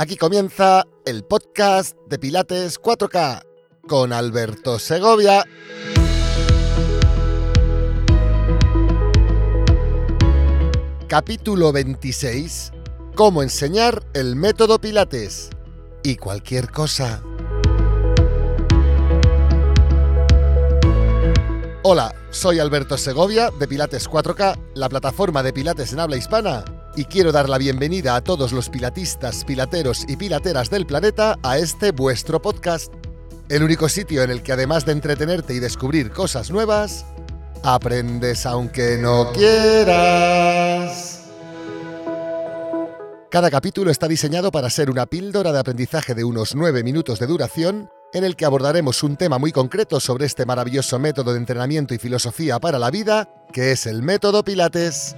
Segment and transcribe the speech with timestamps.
[0.00, 3.42] Aquí comienza el podcast de Pilates 4K
[3.88, 5.44] con Alberto Segovia.
[11.08, 12.70] Capítulo 26.
[13.16, 15.50] Cómo enseñar el método Pilates.
[16.04, 17.20] Y cualquier cosa.
[21.82, 26.64] Hola, soy Alberto Segovia de Pilates 4K, la plataforma de Pilates en habla hispana,
[26.98, 31.56] y quiero dar la bienvenida a todos los pilatistas, pilateros y pilateras del planeta a
[31.56, 32.92] este vuestro podcast.
[33.48, 37.06] El único sitio en el que además de entretenerte y descubrir cosas nuevas,
[37.62, 41.20] aprendes aunque no quieras.
[43.30, 47.28] Cada capítulo está diseñado para ser una píldora de aprendizaje de unos 9 minutos de
[47.28, 51.94] duración en el que abordaremos un tema muy concreto sobre este maravilloso método de entrenamiento
[51.94, 55.14] y filosofía para la vida, que es el método Pilates.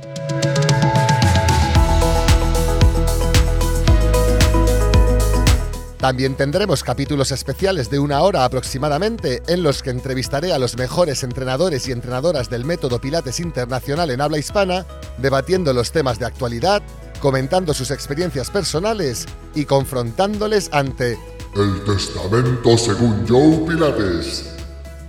[6.00, 11.22] También tendremos capítulos especiales de una hora aproximadamente en los que entrevistaré a los mejores
[11.22, 14.86] entrenadores y entrenadoras del método Pilates Internacional en habla hispana,
[15.18, 16.82] debatiendo los temas de actualidad,
[17.20, 21.18] comentando sus experiencias personales y confrontándoles ante
[21.54, 24.54] el testamento según Joe Pilates.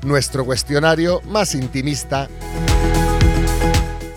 [0.03, 2.27] Nuestro cuestionario más intimista.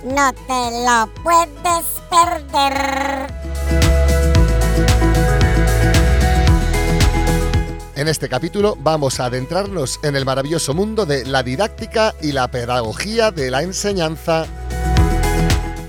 [0.05, 3.44] No te lo puedes perder.
[7.97, 12.51] En este capítulo vamos a adentrarnos en el maravilloso mundo de la didáctica y la
[12.51, 14.47] pedagogía de la enseñanza.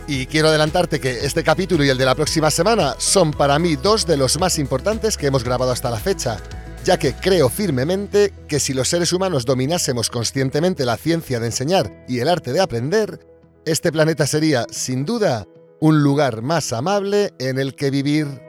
[0.07, 3.75] Y quiero adelantarte que este capítulo y el de la próxima semana son para mí
[3.75, 6.37] dos de los más importantes que hemos grabado hasta la fecha,
[6.83, 12.05] ya que creo firmemente que si los seres humanos dominásemos conscientemente la ciencia de enseñar
[12.07, 13.19] y el arte de aprender,
[13.65, 15.47] este planeta sería, sin duda,
[15.79, 18.44] un lugar más amable en el que vivir.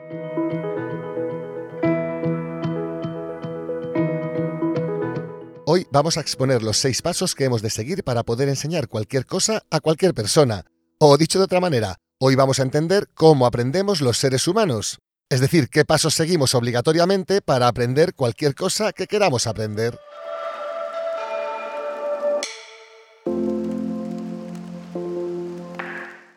[5.68, 9.26] Hoy vamos a exponer los seis pasos que hemos de seguir para poder enseñar cualquier
[9.26, 10.64] cosa a cualquier persona,
[11.00, 15.40] o dicho de otra manera, hoy vamos a entender cómo aprendemos los seres humanos, es
[15.40, 19.98] decir, qué pasos seguimos obligatoriamente para aprender cualquier cosa que queramos aprender.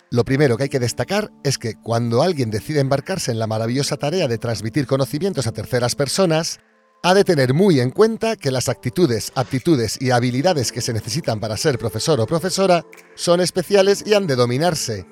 [0.09, 3.96] Lo primero que hay que destacar es que cuando alguien decide embarcarse en la maravillosa
[3.96, 6.59] tarea de transmitir conocimientos a terceras personas,
[7.02, 11.40] ha de tener muy en cuenta que las actitudes, aptitudes y habilidades que se necesitan
[11.40, 15.06] para ser profesor o profesora son especiales y han de dominarse.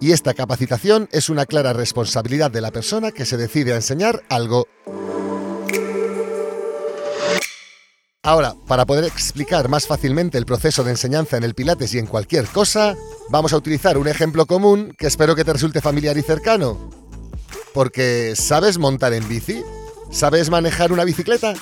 [0.00, 4.22] Y esta capacitación es una clara responsabilidad de la persona que se decide a enseñar
[4.28, 4.66] algo.
[8.22, 12.06] Ahora, para poder explicar más fácilmente el proceso de enseñanza en el Pilates y en
[12.06, 12.94] cualquier cosa,
[13.30, 16.90] vamos a utilizar un ejemplo común que espero que te resulte familiar y cercano.
[17.72, 19.62] Porque, ¿sabes montar en bici?
[20.10, 21.54] ¿Sabes manejar una bicicleta?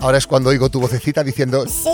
[0.00, 1.88] Ahora es cuando oigo tu vocecita diciendo Sí.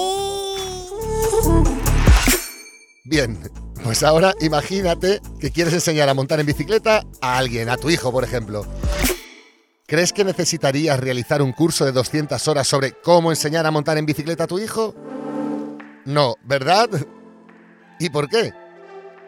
[3.05, 3.39] Bien,
[3.83, 8.13] pues ahora imagínate que quieres enseñar a montar en bicicleta a alguien, a tu hijo,
[8.13, 8.65] por ejemplo.
[9.87, 14.07] ¿Crees que necesitarías realizar un curso de 200 horas sobre cómo enseñar a montar en
[14.07, 14.95] bicicleta a tu hijo?
[16.05, 16.89] No, ¿verdad?
[17.99, 18.53] ¿Y por qué?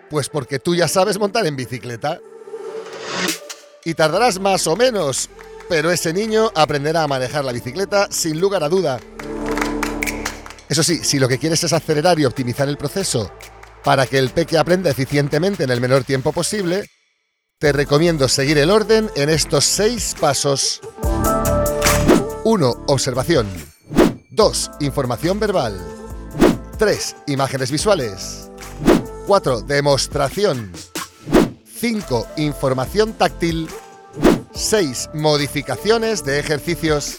[0.08, 2.20] Pues porque tú ya sabes montar en bicicleta.
[3.84, 5.28] Y tardarás más o menos,
[5.68, 9.00] pero ese niño aprenderá a manejar la bicicleta sin lugar a duda.
[10.68, 13.30] Eso sí, si lo que quieres es acelerar y optimizar el proceso
[13.84, 16.88] para que el peque aprenda eficientemente en el menor tiempo posible,
[17.58, 20.80] te recomiendo seguir el orden en estos seis pasos.
[22.44, 22.84] 1.
[22.86, 23.48] Observación.
[24.30, 24.70] 2.
[24.80, 25.78] Información verbal.
[26.78, 27.16] 3.
[27.28, 28.50] Imágenes visuales.
[29.26, 29.60] 4.
[29.60, 30.72] Demostración.
[31.82, 32.28] 5.
[32.36, 33.68] Información táctil.
[34.54, 35.10] 6.
[35.14, 37.18] Modificaciones de ejercicios.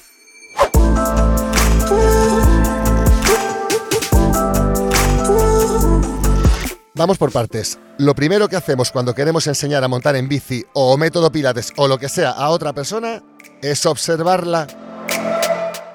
[6.96, 7.78] Vamos por partes.
[7.98, 11.90] Lo primero que hacemos cuando queremos enseñar a montar en bici o método pilates o
[11.90, 13.22] lo que sea a otra persona
[13.62, 14.68] es observarla.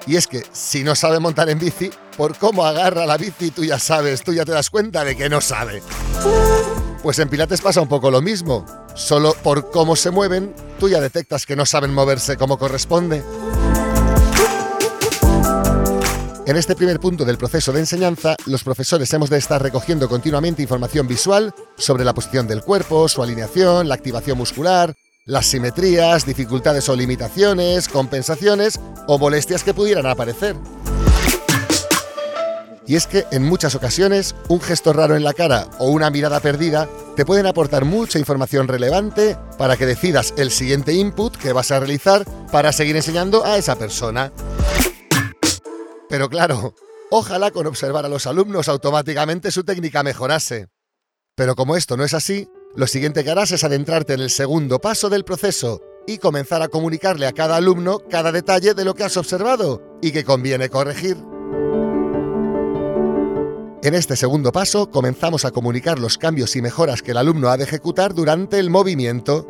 [0.05, 3.63] Y es que si no sabe montar en bici, por cómo agarra la bici tú
[3.63, 5.81] ya sabes, tú ya te das cuenta de que no sabe.
[7.01, 8.65] Pues en pilates pasa un poco lo mismo.
[8.93, 13.23] Solo por cómo se mueven, tú ya detectas que no saben moverse como corresponde.
[16.45, 20.63] En este primer punto del proceso de enseñanza, los profesores hemos de estar recogiendo continuamente
[20.63, 26.89] información visual sobre la posición del cuerpo, su alineación, la activación muscular, las simetrías, dificultades
[26.89, 30.55] o limitaciones, compensaciones o molestias que pudieran aparecer.
[32.89, 36.39] Y es que en muchas ocasiones un gesto raro en la cara o una mirada
[36.39, 41.69] perdida te pueden aportar mucha información relevante para que decidas el siguiente input que vas
[41.69, 44.33] a realizar para seguir enseñando a esa persona.
[46.09, 46.73] Pero claro,
[47.11, 50.65] ojalá con observar a los alumnos automáticamente su técnica mejorase.
[51.35, 54.79] Pero como esto no es así, lo siguiente que harás es adentrarte en el segundo
[54.79, 59.03] paso del proceso y comenzar a comunicarle a cada alumno cada detalle de lo que
[59.03, 61.28] has observado y que conviene corregir.
[63.89, 67.57] En este segundo paso comenzamos a comunicar los cambios y mejoras que el alumno ha
[67.57, 69.47] de ejecutar durante el movimiento.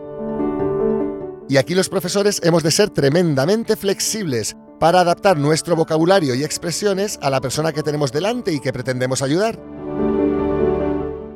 [1.49, 7.19] Y aquí los profesores hemos de ser tremendamente flexibles para adaptar nuestro vocabulario y expresiones
[7.21, 9.59] a la persona que tenemos delante y que pretendemos ayudar.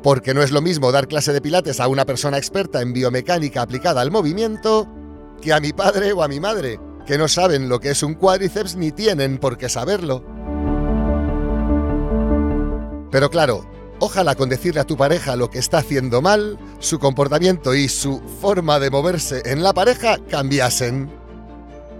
[0.02, 3.60] Porque no es lo mismo dar clase de pilates a una persona experta en biomecánica
[3.60, 4.88] aplicada al movimiento
[5.42, 8.14] que a mi padre o a mi madre, que no saben lo que es un
[8.14, 10.33] cuádriceps ni tienen por qué saberlo.
[13.14, 13.64] Pero claro,
[14.00, 18.20] ojalá con decirle a tu pareja lo que está haciendo mal, su comportamiento y su
[18.40, 21.08] forma de moverse en la pareja cambiasen.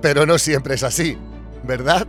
[0.02, 1.16] Pero no siempre es así,
[1.62, 2.04] ¿verdad?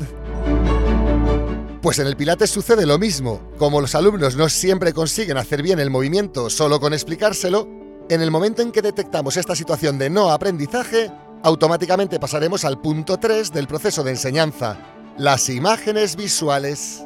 [1.83, 3.41] Pues en el Pilates sucede lo mismo.
[3.59, 7.67] Como los alumnos no siempre consiguen hacer bien el movimiento solo con explicárselo,
[8.09, 11.11] en el momento en que detectamos esta situación de no aprendizaje,
[11.43, 14.79] automáticamente pasaremos al punto 3 del proceso de enseñanza,
[15.19, 17.03] las imágenes visuales.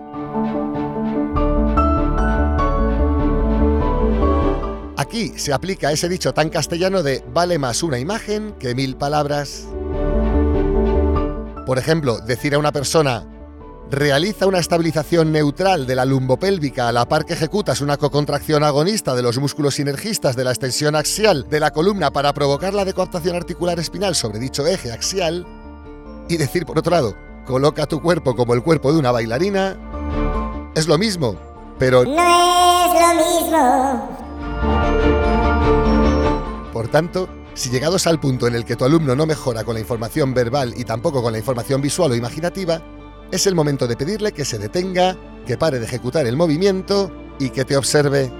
[5.10, 9.66] Aquí se aplica ese dicho tan castellano de vale más una imagen que mil palabras.
[11.66, 13.26] Por ejemplo, decir a una persona,
[13.90, 19.16] realiza una estabilización neutral de la lumbopélvica a la par que ejecutas una cocontracción agonista
[19.16, 23.36] de los músculos sinergistas de la extensión axial de la columna para provocar la decoaptación
[23.36, 25.44] articular espinal sobre dicho eje axial,
[26.30, 27.16] y decir por otro lado,
[27.48, 29.76] coloca tu cuerpo como el cuerpo de una bailarina,
[30.76, 31.36] es lo mismo,
[31.80, 34.19] pero No es lo mismo.
[36.80, 39.82] Por tanto, si llegados al punto en el que tu alumno no mejora con la
[39.82, 42.82] información verbal y tampoco con la información visual o imaginativa,
[43.34, 47.50] es el momento de pedirle que se detenga, que pare de ejecutar el movimiento y
[47.50, 48.32] que te observe.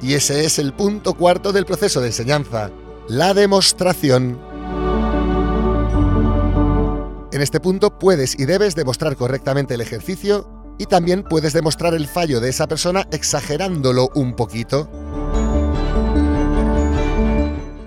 [0.00, 2.70] Y ese es el punto cuarto del proceso de enseñanza,
[3.08, 4.38] la demostración.
[7.32, 10.48] En este punto puedes y debes demostrar correctamente el ejercicio
[10.78, 14.88] y también puedes demostrar el fallo de esa persona exagerándolo un poquito.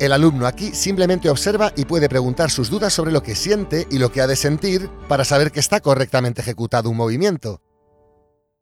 [0.04, 4.00] El alumno aquí simplemente observa y puede preguntar sus dudas sobre lo que siente y
[4.00, 7.62] lo que ha de sentir para saber que está correctamente ejecutado un movimiento.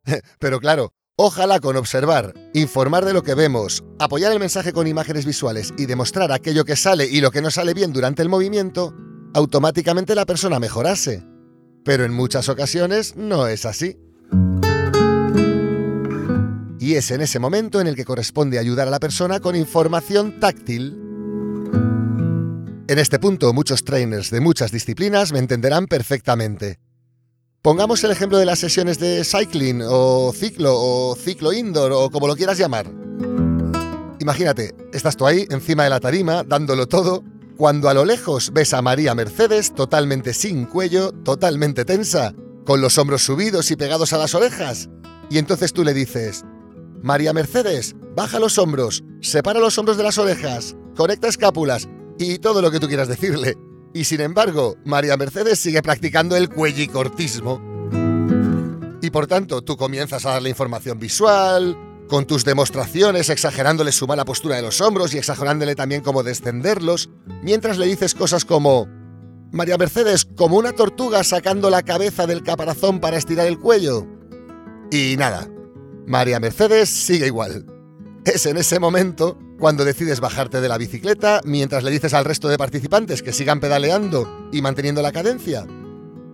[0.38, 5.26] Pero claro, ojalá con observar, informar de lo que vemos, apoyar el mensaje con imágenes
[5.26, 8.94] visuales y demostrar aquello que sale y lo que no sale bien durante el movimiento,
[9.34, 11.24] automáticamente la persona mejorase.
[11.84, 13.98] Pero en muchas ocasiones no es así.
[16.78, 20.38] Y es en ese momento en el que corresponde ayudar a la persona con información
[20.38, 21.11] táctil.
[22.92, 26.78] En este punto muchos trainers de muchas disciplinas me entenderán perfectamente.
[27.62, 32.26] Pongamos el ejemplo de las sesiones de cycling o ciclo o ciclo indoor o como
[32.26, 32.92] lo quieras llamar.
[34.20, 37.24] Imagínate, estás tú ahí encima de la tarima dándolo todo
[37.56, 42.34] cuando a lo lejos ves a María Mercedes totalmente sin cuello, totalmente tensa,
[42.66, 44.90] con los hombros subidos y pegados a las orejas.
[45.30, 46.44] Y entonces tú le dices,
[47.00, 51.88] María Mercedes, baja los hombros, separa los hombros de las orejas, conecta escápulas
[52.18, 53.56] y todo lo que tú quieras decirle.
[53.94, 57.60] Y sin embargo, María Mercedes sigue practicando el cuellicortismo.
[59.02, 61.76] Y por tanto, tú comienzas a darle información visual,
[62.08, 67.10] con tus demostraciones exagerándole su mala postura de los hombros y exagerándole también cómo descenderlos,
[67.42, 68.86] mientras le dices cosas como
[69.50, 74.06] María Mercedes como una tortuga sacando la cabeza del caparazón para estirar el cuello.
[74.90, 75.48] Y nada,
[76.06, 77.66] María Mercedes sigue igual.
[78.24, 82.48] Es en ese momento cuando decides bajarte de la bicicleta mientras le dices al resto
[82.48, 85.68] de participantes que sigan pedaleando y manteniendo la cadencia.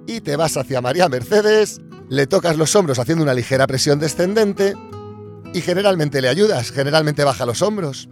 [0.06, 4.74] Y te vas hacia María Mercedes, le tocas los hombros haciendo una ligera presión descendente
[5.52, 8.08] y generalmente le ayudas, generalmente baja los hombros.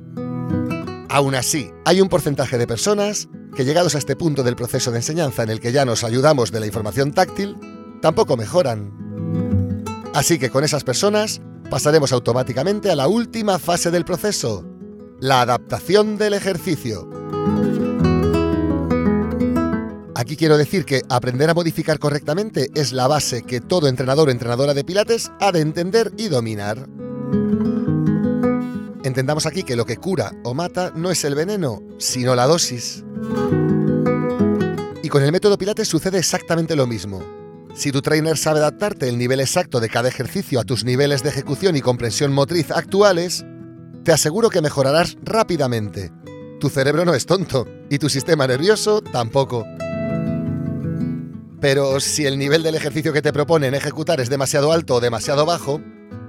[1.08, 4.99] Aún así, hay un porcentaje de personas que llegados a este punto del proceso de
[4.99, 7.56] enseñanza en el que ya nos ayudamos de la información táctil,
[8.02, 8.92] tampoco mejoran.
[10.12, 14.75] Así que con esas personas pasaremos automáticamente a la última fase del proceso,
[15.20, 17.08] la adaptación del ejercicio.
[20.14, 24.30] Aquí quiero decir que aprender a modificar correctamente es la base que todo entrenador o
[24.30, 26.88] entrenadora de pilates ha de entender y dominar.
[29.04, 33.04] Entendamos aquí que lo que cura o mata no es el veneno, sino la dosis.
[35.02, 37.23] Y con el método Pilates sucede exactamente lo mismo.
[37.75, 41.28] Si tu trainer sabe adaptarte el nivel exacto de cada ejercicio a tus niveles de
[41.28, 43.44] ejecución y comprensión motriz actuales,
[44.06, 46.12] te aseguro que mejorarás rápidamente.
[46.60, 49.66] Tu cerebro no es tonto y tu sistema nervioso tampoco.
[51.60, 55.44] Pero si el nivel del ejercicio que te proponen ejecutar es demasiado alto o demasiado
[55.44, 55.80] bajo,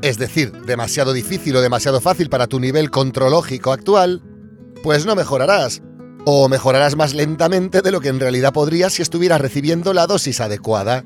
[0.02, 4.24] es decir, demasiado difícil o demasiado fácil para tu nivel contrológico actual,
[4.82, 5.84] pues no mejorarás,
[6.26, 10.42] o mejorarás más lentamente de lo que en realidad podrías si estuvieras recibiendo la dosis
[10.42, 11.06] adecuada.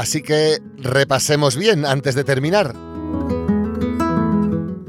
[0.00, 2.74] Así que repasemos bien antes de terminar.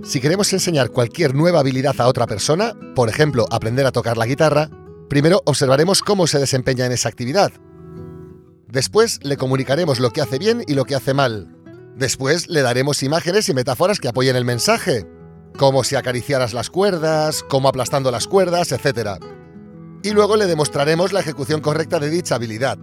[0.05, 4.25] Si queremos enseñar cualquier nueva habilidad a otra persona, por ejemplo, aprender a tocar la
[4.25, 4.69] guitarra,
[5.09, 7.51] primero observaremos cómo se desempeña en esa actividad.
[8.69, 11.57] Después le comunicaremos lo que hace bien y lo que hace mal.
[11.97, 15.05] Después le daremos imágenes y metáforas que apoyen el mensaje,
[15.57, 19.21] como si acariciaras las cuerdas, como aplastando las cuerdas, etc.
[20.03, 22.77] Y luego le demostraremos la ejecución correcta de dicha habilidad.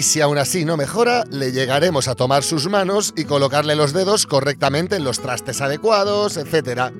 [0.00, 3.92] Y si aún así no mejora, le llegaremos a tomar sus manos y colocarle los
[3.92, 6.90] dedos correctamente en los trastes adecuados, etc.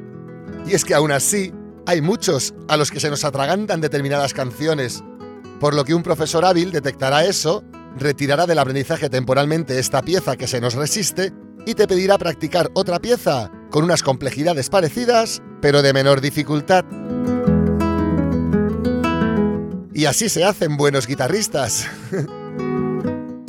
[0.66, 1.50] Y es que aún así,
[1.86, 5.02] hay muchos a los que se nos atragantan determinadas canciones,
[5.60, 7.64] por lo que un profesor hábil detectará eso,
[7.96, 11.32] retirará del aprendizaje temporalmente esta pieza que se nos resiste
[11.64, 16.84] y te pedirá practicar otra pieza con unas complejidades parecidas, pero de menor dificultad.
[19.94, 21.86] Y así se hacen buenos guitarristas.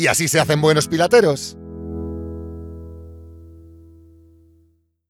[0.01, 1.58] y así se hacen buenos pilateros.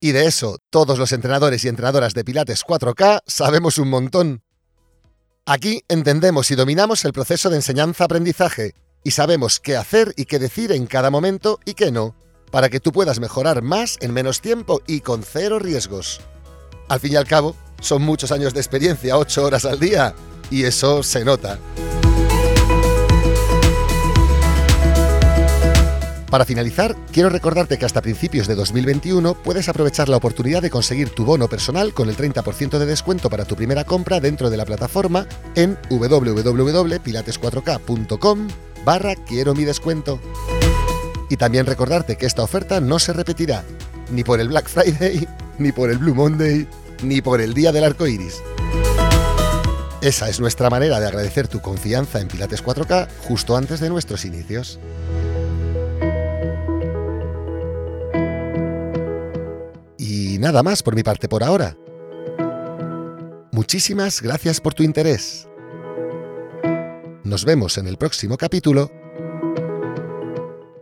[0.02, 4.44] Y de eso, todos los entrenadores y entrenadoras de Pilates 4K sabemos un montón.
[5.46, 10.74] Aquí entendemos y dominamos el proceso de enseñanza-aprendizaje y sabemos qué hacer y qué decir
[10.74, 12.16] en cada momento y qué no
[12.52, 16.20] para que tú puedas mejorar más en menos tiempo y con cero riesgos.
[16.90, 20.14] Al fin y al cabo, son muchos años de experiencia, 8 horas al día,
[20.50, 21.58] y eso se nota.
[26.32, 31.10] Para finalizar, quiero recordarte que hasta principios de 2021 puedes aprovechar la oportunidad de conseguir
[31.10, 34.66] tu bono personal con el 30% de descuento para tu primera compra dentro de la
[34.66, 38.48] plataforma en www.pilates4k.com
[38.86, 40.22] barra quiero mi descuento.
[41.30, 43.66] Y también recordarte que esta oferta no se repetirá
[44.10, 45.28] ni por el Black Friday,
[45.60, 46.66] ni por el Blue Monday,
[47.04, 48.42] ni por el Día del Arco Iris.
[50.02, 54.24] Esa es nuestra manera de agradecer tu confianza en Pilates 4K justo antes de nuestros
[54.24, 54.80] inicios.
[60.42, 61.78] Nada más por mi parte por ahora.
[63.52, 65.48] Muchísimas gracias por tu interés.
[67.24, 68.92] Nos vemos en el próximo capítulo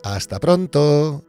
[0.03, 1.28] hasta pronto.